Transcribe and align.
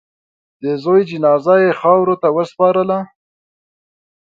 د 0.61 0.65
زوی 0.83 1.01
جنازه 1.11 1.55
یې 1.63 1.71
خاورو 1.79 2.15
ته 2.21 2.27
وسپارله. 2.37 2.99